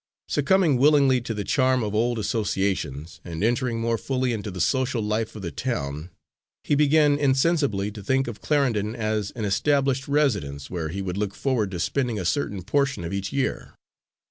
[0.27, 4.99] Succumbing willingly to the charm of old associations, and entering more fully into the social
[4.99, 6.09] life of the town,
[6.63, 11.35] he began insensibly to think of Clarendon as an established residence, where he would look
[11.35, 13.75] forward to spending a certain portion of each year.